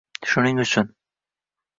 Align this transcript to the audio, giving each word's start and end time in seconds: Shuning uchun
Shuning 0.29 0.61
uchun 0.63 0.89